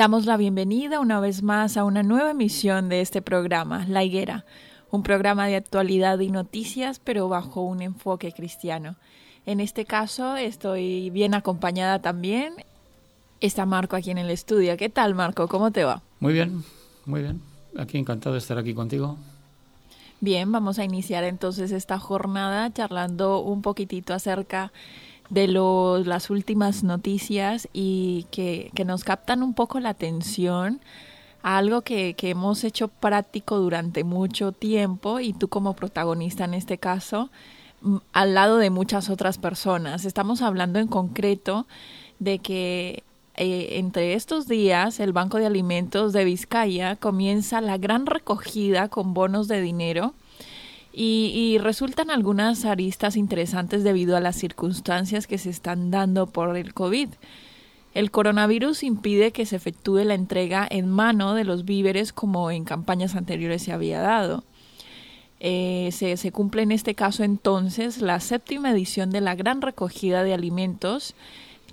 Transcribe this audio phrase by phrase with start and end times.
[0.00, 4.46] Damos la bienvenida una vez más a una nueva emisión de este programa, La Higuera,
[4.90, 8.96] un programa de actualidad y noticias, pero bajo un enfoque cristiano.
[9.44, 12.54] En este caso estoy bien acompañada también.
[13.42, 14.74] Está Marco aquí en el estudio.
[14.78, 15.48] ¿Qué tal, Marco?
[15.48, 16.00] ¿Cómo te va?
[16.18, 16.64] Muy bien,
[17.04, 17.42] muy bien.
[17.76, 19.18] Aquí encantado de estar aquí contigo.
[20.22, 24.70] Bien, vamos a iniciar entonces esta jornada charlando un poquitito acerca de
[25.30, 30.80] las últimas noticias y que, nos captan un poco la atención
[31.42, 36.54] a algo que, que, hemos hecho práctico durante mucho tiempo y tú como protagonista en
[36.54, 37.30] este caso,
[37.82, 40.04] mm, al lado de muchas otras personas.
[40.04, 41.66] Estamos hablando en concreto
[42.18, 43.04] de que
[43.36, 49.14] eh, entre estos días el Banco de Alimentos de Vizcaya comienza la gran recogida con
[49.14, 50.12] bonos de dinero
[50.92, 56.74] y, resultan algunas aristas interesantes debido a las circunstancias que se están dando por el
[56.74, 57.08] COVID.
[57.94, 62.64] El coronavirus impide que se efectúe la entrega en mano de los víveres como en
[62.64, 64.44] campañas anteriores se había dado.
[65.40, 70.34] Eh, se, cumple en este caso entonces la séptima edición de la gran recogida de
[70.34, 71.14] alimentos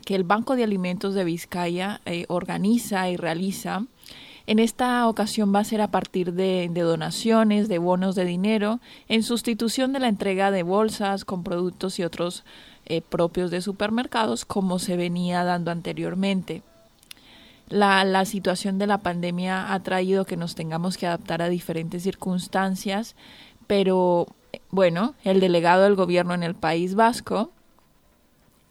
[0.05, 3.85] que el Banco de Alimentos de Vizcaya eh, organiza y realiza
[4.47, 9.21] en esta ocasión va a ser a partir de, donaciones, de bonos de dinero, en
[9.21, 12.45] sustitución de la entrega de bolsas con productos y otros
[12.85, 16.63] eh, propios de supermercados, como se venía dando anteriormente.
[17.67, 22.03] La, la, situación de la pandemia ha traído que nos tengamos que adaptar a diferentes
[22.03, 23.17] circunstancias,
[23.67, 24.27] pero
[24.71, 27.51] bueno, el delegado del gobierno en el País Vasco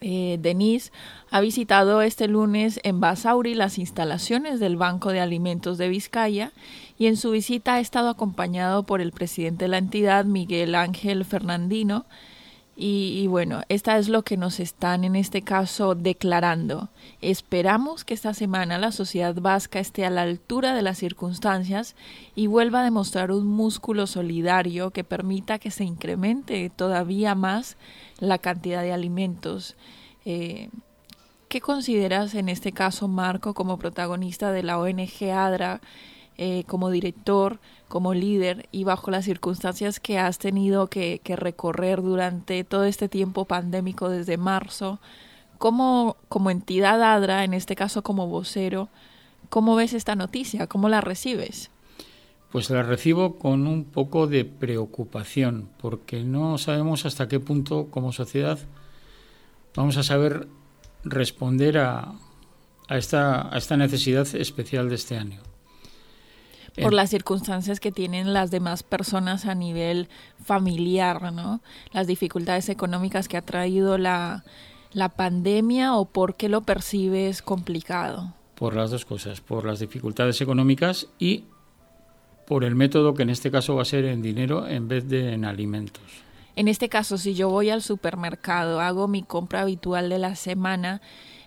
[0.00, 0.92] eh, Denise
[1.30, 6.52] ha visitado este lunes en Basauri las instalaciones del Banco de Alimentos de Vizcaya
[6.98, 11.24] y en su visita ha estado acompañado por el presidente de la entidad, Miguel Ángel
[11.24, 12.04] Fernandino.
[12.78, 16.90] Y, bueno, esta es lo que nos están en este caso declarando.
[17.22, 21.96] Esperamos que esta semana la sociedad vasca esté a la altura de las circunstancias
[22.34, 27.78] y vuelva a demostrar un músculo solidario que permita que se incremente todavía más
[28.18, 29.74] la cantidad de alimentos.
[30.26, 30.68] Eh,
[31.48, 35.80] ¿Qué consideras en este caso, Marco, como protagonista de la ONG ADRA,
[36.38, 37.58] eh, como director,
[37.88, 43.46] como líder y bajo las circunstancias que has tenido que, recorrer durante todo este tiempo
[43.46, 45.00] pandémico desde marzo?
[45.58, 48.88] ¿Cómo, como entidad ADRA, en este caso como vocero,
[49.48, 50.66] cómo ves esta noticia?
[50.66, 51.70] ¿Cómo la recibes?
[52.52, 58.12] Pues la recibo con un poco de preocupación, porque no sabemos hasta qué punto como
[58.12, 58.58] sociedad
[59.74, 60.48] vamos a saber
[61.04, 62.14] responder a,
[62.88, 65.40] esta necesidad especial de este año.
[66.82, 70.08] Por las circunstancias que tienen las demás personas a nivel
[70.44, 71.60] familiar, ¿no?
[71.92, 74.44] Las dificultades económicas que ha traído la,
[74.92, 78.34] la pandemia o por qué lo percibes complicado.
[78.54, 81.44] Por las dos cosas, por las dificultades económicas y
[82.46, 85.32] por el método que en este caso va a ser en dinero en vez de
[85.32, 86.02] en alimentos.
[86.54, 91.02] En este caso, si yo voy al supermercado, hago mi compra habitual de la semana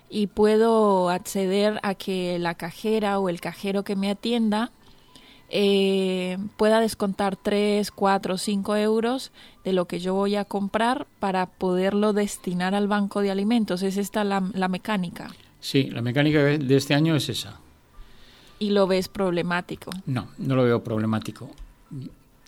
[0.08, 4.70] y puedo acceder a que la cajera o el cajero que me atienda
[5.50, 9.32] eh, pueda descontar 3, 4, 5 euros
[9.64, 13.82] de lo que yo voy a comprar para poderlo destinar al banco de alimentos.
[13.82, 15.30] ¿Es esta la, la mecánica?
[15.60, 17.60] Sí, la mecánica de este año es esa.
[18.58, 19.90] ¿Y lo ves problemático?
[20.06, 21.50] No, no lo veo problemático.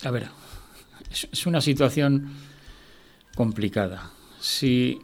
[0.03, 0.29] A ver,
[1.09, 2.33] es, una situación
[3.35, 4.11] complicada.
[4.39, 4.99] Si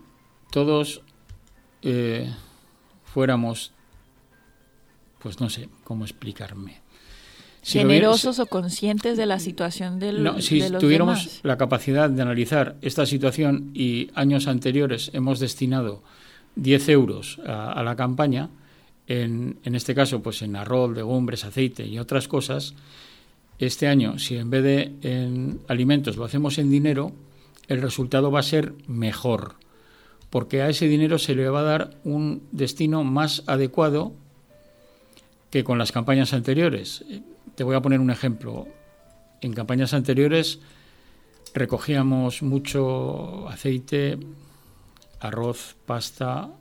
[0.51, 1.01] todos
[1.81, 2.34] eh,
[3.06, 3.74] fuéramos,
[5.19, 6.81] pues no sé cómo explicarme.
[7.71, 13.06] Generosos o conscientes de la situación del, no, si tuviéramos la capacidad de analizar esta
[13.06, 16.04] situación y años anteriores hemos destinado
[16.56, 18.50] 10 euros a, la campaña,
[19.07, 22.74] en, en, este caso pues en arroz, legumbres, aceite y otras cosas,
[23.60, 27.12] este año, si en vez de en alimentos lo hacemos en dinero,
[27.68, 29.56] el resultado va a ser mejor,
[30.30, 34.13] porque a ese dinero se le va a dar un destino más adecuado
[35.50, 37.04] que con las campañas anteriores.
[37.60, 38.68] Te voy a poner un ejemplo.
[39.42, 40.60] En campañas anteriores
[41.54, 44.18] recogíamos mucho aceite,
[45.20, 46.52] arroz, pasta.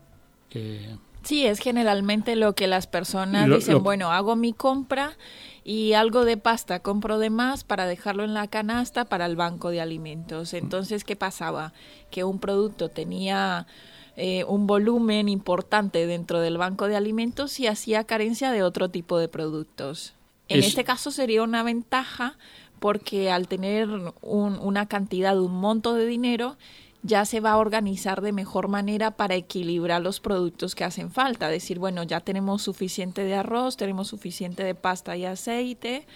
[0.50, 5.16] Eh, sí, es generalmente lo que las personas dicen, bueno, hago mi compra
[5.62, 9.70] y algo de pasta compro de más para dejarlo en la canasta para el banco
[9.70, 10.52] de alimentos.
[10.52, 11.74] Entonces, ¿qué pasaba?
[12.10, 13.68] Que un producto tenía
[14.16, 19.16] eh, un volumen importante dentro del banco de alimentos y hacía carencia de otro tipo
[19.20, 20.17] de productos.
[20.48, 22.36] En este caso sería una ventaja
[22.78, 23.88] porque al tener
[24.22, 26.56] una cantidad, un monto de dinero,
[27.02, 31.48] ya se va a organizar de mejor manera para equilibrar los productos que hacen falta.
[31.48, 36.06] Decir, bueno, ya tenemos suficiente de arroz, tenemos suficiente de pasta y aceite,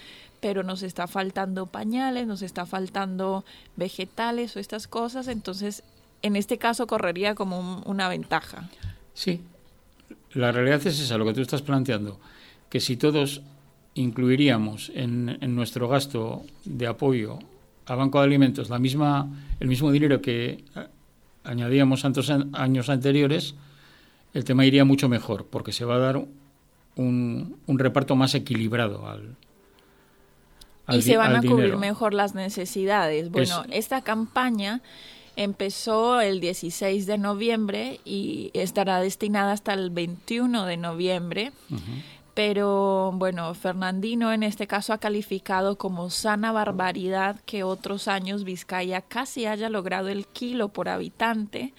[0.41, 3.45] pero nos está faltando pañales, nos está faltando
[3.77, 5.29] vegetales o estas cosas.
[5.29, 5.83] Entonces,
[6.23, 8.69] en este caso correría como una ventaja.
[9.15, 9.41] Sí,
[10.33, 12.19] la realidad es esa, lo que tú estás planteando,
[12.71, 13.43] que si todos
[13.95, 17.39] incluiríamos en, en nuestro gasto de apoyo
[17.87, 19.29] a Banco de Alimentos la misma,
[19.61, 20.65] el mismo dinero que
[21.45, 23.55] añadíamos años anteriores,
[24.35, 26.25] el tema iría mucho mejor, porque se va a dar
[26.97, 29.37] un, un reparto más equilibrado al,
[30.89, 33.31] y se van a cubrir mejor las necesidades.
[33.31, 34.83] Bueno, esta campaña
[35.37, 41.53] empezó el 16 de noviembre y estará destinada hasta el 21 de noviembre
[42.35, 49.03] pero bueno, Fernandino en este caso ha calificado como sana barbaridad que otros años Vizcaya
[49.03, 51.75] casi haya logrado el kilo por habitante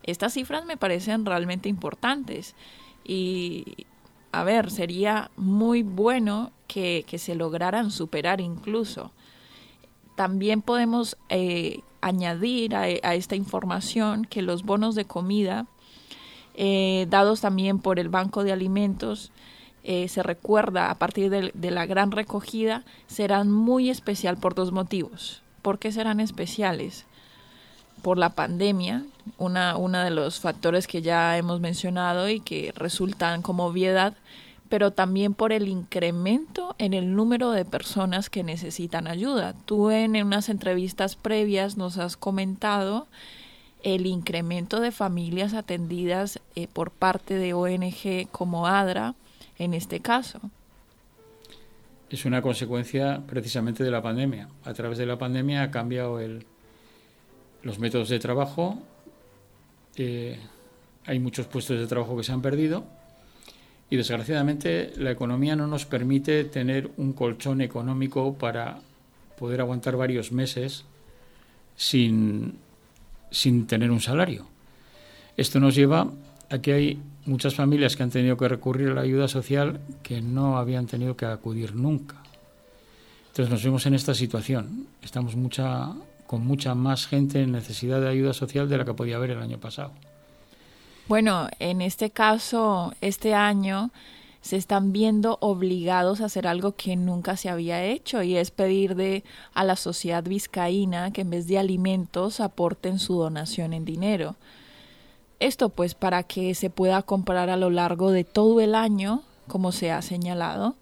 [0.03, 2.55] Estas cifras me parecen realmente importantes
[3.05, 3.85] y,
[4.31, 9.13] a ver, sería muy bueno que, se lograran superar incluso.
[10.15, 15.65] También podemos eh, añadir a, esta información que los bonos de comida
[16.55, 19.31] eh, dados también por el Banco de Alimentos
[19.83, 25.41] eh, se recuerda a partir de, la gran recogida serán muy especial por dos motivos.
[25.61, 27.05] ¿Por qué serán especiales?
[28.01, 29.03] Por la pandemia,
[29.37, 34.15] una, uno de los factores que ya hemos mencionado y que resultan como obviedad,
[34.73, 39.53] pero también por el incremento en el número de personas que necesitan ayuda.
[39.65, 43.05] Tú en, unas entrevistas previas nos has comentado
[43.83, 49.13] el incremento de familias atendidas eh, por parte de ONG como ADRA,
[49.59, 50.39] en este caso.
[52.09, 54.49] Es una consecuencia precisamente de la pandemia.
[54.65, 56.47] A través de la pandemia ha cambiado el,
[57.61, 58.79] los métodos de trabajo,
[59.97, 60.39] eh,
[61.05, 63.02] hay muchos puestos de trabajo que se han perdido
[63.93, 68.79] y desgraciadamente la economía no nos permite tener un colchón económico para
[69.37, 70.83] poder aguantar varios meses
[71.75, 72.55] sin,
[73.29, 74.47] sin tener un salario.
[75.37, 76.09] Esto nos lleva
[76.49, 80.23] a que hay muchas familias que han tenido que recurrir a la ayuda social que
[80.23, 82.15] no habían tenido que acudir nunca.
[83.27, 84.87] Entonces nos vemos en esta situación.
[85.03, 85.35] Estamos
[86.25, 89.39] con mucha más gente en necesidad de ayuda social de la que podía haber el
[89.43, 89.91] año pasado.
[91.07, 93.91] Bueno, en este caso, este año
[94.41, 98.95] se están viendo obligados a hacer algo que nunca se había hecho y es pedir
[98.95, 104.35] de a la sociedad vizcaína que en vez de alimentos aporten su donación en dinero.
[105.39, 109.71] Esto pues para que se pueda comprar a lo largo de todo el año, como
[109.71, 110.75] se ha señalado.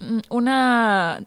[0.00, 1.24] Mm, una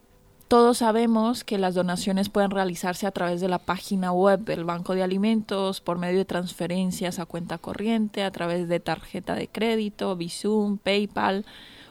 [0.50, 4.96] todos sabemos que las donaciones pueden realizarse a través de la página web del Banco
[4.96, 10.16] de Alimentos, por medio de transferencias a cuenta corriente, a través de tarjeta de crédito,
[10.16, 11.46] Bizum, PayPal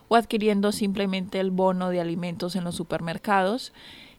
[0.10, 3.72] o adquiriendo simplemente el bono de alimentos en los supermercados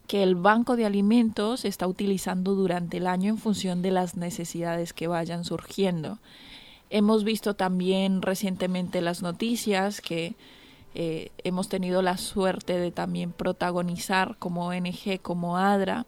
[0.07, 4.95] que el Banco de Alimentos está utilizando durante el año en función de las necesidades
[4.95, 6.19] que vayan surgiendo.
[6.89, 10.35] Hemos visto también recientemente las noticias que
[10.95, 16.07] eh, hemos tenido la suerte de también protagonizar como ONG, como ADRA,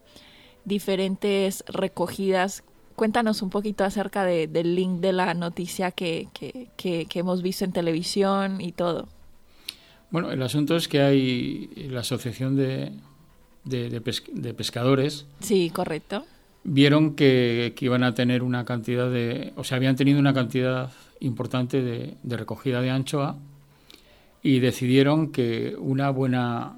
[0.64, 2.64] diferentes recogidas.
[2.96, 8.60] Cuéntanos un poquito acerca del link de la noticia que, que hemos visto en televisión
[8.60, 9.08] y todo.
[10.12, 12.92] Bueno, el asunto es que hay la Asociación de,
[13.64, 15.24] de, pescadores.
[15.40, 16.26] Sí, correcto.
[16.64, 21.80] Vieron que, iban a tener una cantidad de, o sea, habían tenido una cantidad importante
[21.80, 23.36] de, de recogida de anchoa
[24.42, 26.76] y decidieron que una buena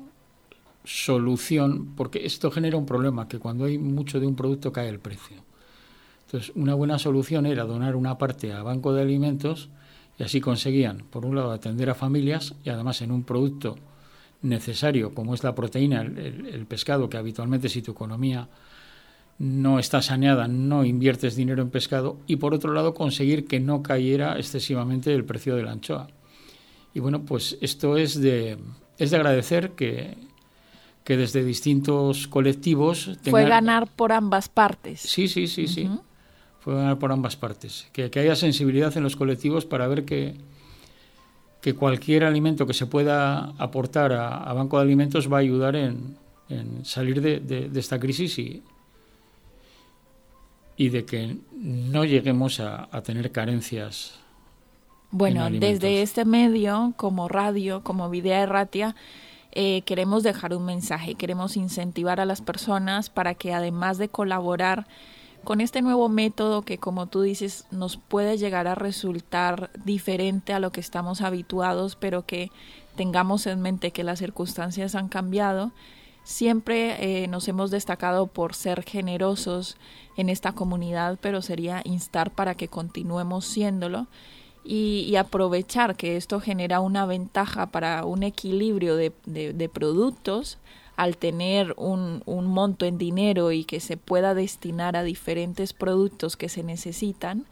[0.85, 5.01] solución, porque esto genera un problema, que cuando hay mucho de un producto cae el
[5.01, 5.39] precio.
[6.27, 9.71] Entonces, una buena solución era donar una parte a Banco de Alimentos
[10.19, 13.77] y así conseguían, por un lado, atender a familias y además en un producto
[14.43, 18.49] necesario, como es la proteína, el, pescado, que habitualmente si tu economía
[19.39, 23.83] no está saneada, no inviertes dinero en pescado, y por otro lado conseguir que no
[23.83, 26.09] cayera excesivamente el precio de la anchoa.
[26.95, 28.57] Y bueno, pues esto es de,
[28.99, 30.17] es de agradecer que,
[31.03, 33.19] que desde distintos colectivos...
[33.29, 35.01] Fue ganar por ambas partes.
[35.01, 35.91] Sí, sí, sí, sí.
[36.61, 37.89] Fue ganar por ambas partes.
[37.93, 40.37] Que, que haya sensibilidad en los colectivos para ver que,
[41.65, 46.19] que cualquier alimento que se pueda aportar a, Banco de Alimentos va a ayudar en,
[46.85, 48.63] salir de, esta crisis y,
[50.77, 54.21] y de que no lleguemos a, tener carencias.
[55.17, 58.97] Bueno, desde este medio, como radio, como Videa Erratia,
[59.53, 64.89] eh, queremos dejar un mensaje, queremos incentivar a las personas para que además de colaborar
[65.45, 70.59] con este nuevo método que como tú dices nos puede llegar a resultar diferente a
[70.59, 72.51] lo que estamos habituados, pero que
[72.97, 75.71] tengamos en mente que las circunstancias han cambiado,
[76.25, 79.77] siempre eh, nos hemos destacado por ser generosos
[80.17, 84.09] en esta comunidad, pero sería instar para que continuemos siéndolo
[84.65, 90.59] y, aprovechar que esto genera una ventaja para un equilibrio de, productos
[90.97, 96.37] al tener un, un, monto en dinero y que se pueda destinar a diferentes productos
[96.37, 97.45] que se necesitan,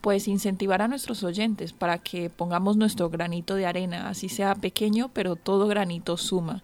[0.00, 5.10] pues incentivar a nuestros oyentes para que pongamos nuestro granito de arena, así sea pequeño,
[5.12, 6.62] pero todo granito suma.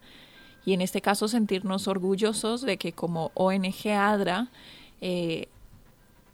[0.65, 4.49] Y en este caso sentirnos orgullosos de que como ONG ADRA
[5.01, 5.49] eh,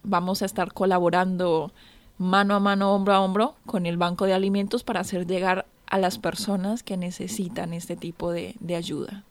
[0.03, 1.73] vamos a estar colaborando
[2.19, 5.99] mano a mano, hombro a hombro con el Banco de Alimentos para hacer llegar a
[5.99, 9.25] las personas que necesitan este tipo de ayuda.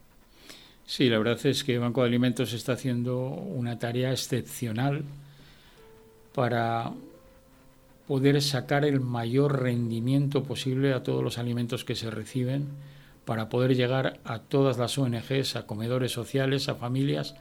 [0.85, 5.03] Sí, la verdad es que Banco de Alimentos está haciendo una tarea excepcional
[6.33, 6.93] para
[8.07, 12.69] poder sacar el mayor rendimiento posible a todos los alimentos que se reciben,
[13.25, 17.35] para poder llegar a todas las ONGs, a comedores sociales, a familias.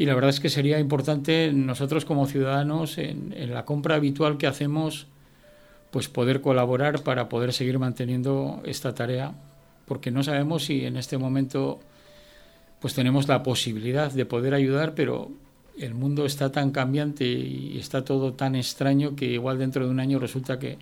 [0.00, 4.38] Y la verdad es que sería importante nosotros como ciudadanos en, en la compra habitual
[4.38, 5.08] que hacemos,
[5.90, 9.34] pues poder colaborar para poder seguir manteniendo esta tarea,
[9.84, 11.80] porque no sabemos si en este momento
[12.80, 15.32] pues tenemos la posibilidad de poder ayudar, pero
[15.78, 20.00] el mundo está tan cambiante y está todo tan extraño que igual dentro de un
[20.00, 20.78] año resulta que,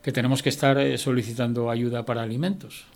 [0.00, 2.86] que tenemos que estar eh, solicitando ayuda para alimentos.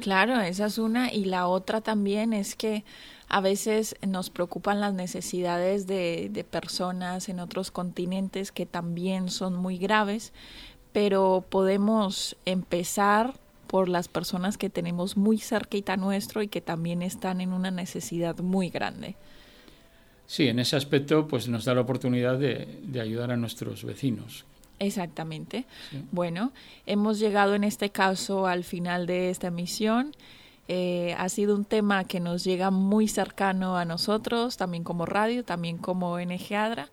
[0.00, 1.10] Claro, esa es una.
[1.10, 2.84] Y la otra también es que
[3.28, 9.56] a veces nos preocupan las necesidades de, de personas en otros continentes que también son
[9.56, 10.32] muy graves,
[10.92, 13.34] pero podemos empezar
[13.66, 18.38] por las personas que tenemos muy cerquita nuestro y que también están en una necesidad
[18.38, 19.16] muy grande.
[20.26, 24.44] Sí, en ese aspecto pues nos da la oportunidad de, de ayudar a nuestros vecinos.
[24.78, 25.64] Exactamente.
[26.12, 26.52] Bueno,
[26.84, 30.14] hemos llegado en este caso al final de esta emisión.
[30.68, 35.44] Eh, ha sido un tema que nos llega muy cercano a nosotros, también como radio,
[35.44, 36.90] también como ONG ADRA,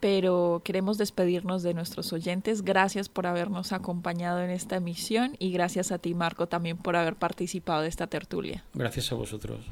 [0.00, 2.62] pero queremos despedirnos de nuestros oyentes.
[2.62, 7.16] Gracias por habernos acompañado en esta emisión y gracias a ti, Marco, también por haber
[7.16, 8.64] participado de esta tertulia.
[8.74, 9.66] Gracias a vosotros.